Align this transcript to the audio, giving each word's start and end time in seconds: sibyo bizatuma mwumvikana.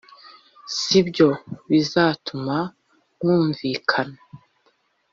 sibyo 0.77 1.29
bizatuma 1.69 2.57
mwumvikana. 3.19 4.17